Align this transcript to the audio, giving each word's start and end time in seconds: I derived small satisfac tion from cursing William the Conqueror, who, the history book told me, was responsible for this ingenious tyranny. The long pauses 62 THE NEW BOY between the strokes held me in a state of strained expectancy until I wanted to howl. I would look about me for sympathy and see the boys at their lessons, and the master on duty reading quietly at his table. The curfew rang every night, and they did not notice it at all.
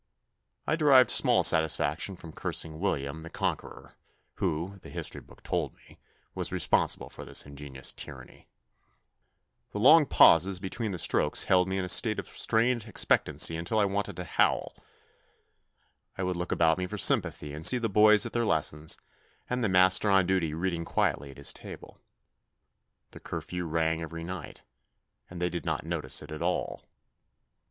I 0.65 0.75
derived 0.75 1.11
small 1.11 1.43
satisfac 1.43 1.99
tion 1.99 2.15
from 2.15 2.33
cursing 2.33 2.79
William 2.79 3.21
the 3.21 3.29
Conqueror, 3.29 3.93
who, 4.37 4.79
the 4.81 4.89
history 4.89 5.21
book 5.21 5.43
told 5.43 5.75
me, 5.75 5.99
was 6.33 6.51
responsible 6.51 7.07
for 7.11 7.23
this 7.23 7.45
ingenious 7.45 7.91
tyranny. 7.91 8.47
The 9.73 9.77
long 9.77 10.07
pauses 10.07 10.55
62 10.57 10.57
THE 10.57 10.57
NEW 10.57 10.57
BOY 10.59 10.65
between 10.71 10.91
the 10.93 10.97
strokes 10.97 11.43
held 11.43 11.67
me 11.67 11.77
in 11.77 11.85
a 11.85 11.87
state 11.87 12.17
of 12.17 12.27
strained 12.27 12.85
expectancy 12.85 13.55
until 13.55 13.77
I 13.77 13.85
wanted 13.85 14.15
to 14.15 14.23
howl. 14.23 14.75
I 16.17 16.23
would 16.23 16.35
look 16.35 16.51
about 16.51 16.79
me 16.79 16.87
for 16.87 16.97
sympathy 16.97 17.53
and 17.53 17.63
see 17.63 17.77
the 17.77 17.87
boys 17.87 18.25
at 18.25 18.33
their 18.33 18.43
lessons, 18.43 18.97
and 19.47 19.63
the 19.63 19.69
master 19.69 20.09
on 20.09 20.25
duty 20.25 20.55
reading 20.55 20.83
quietly 20.83 21.29
at 21.29 21.37
his 21.37 21.53
table. 21.53 21.99
The 23.11 23.19
curfew 23.19 23.65
rang 23.65 24.01
every 24.01 24.23
night, 24.23 24.63
and 25.29 25.39
they 25.39 25.51
did 25.51 25.63
not 25.63 25.85
notice 25.85 26.23
it 26.23 26.31
at 26.31 26.41
all. 26.41 26.85